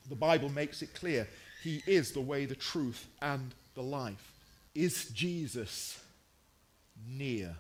The 0.08 0.16
Bible 0.16 0.48
makes 0.48 0.82
it 0.82 0.94
clear 0.94 1.28
He 1.62 1.82
is 1.86 2.12
the 2.12 2.20
way, 2.20 2.44
the 2.44 2.54
truth, 2.54 3.06
and 3.20 3.54
the 3.74 3.82
life. 3.82 4.32
Is 4.74 5.10
Jesus 5.10 6.02
near? 7.08 7.56